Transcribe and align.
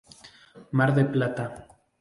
Mar 0.71 0.89
del 0.95 1.11
Plata. 1.11 1.47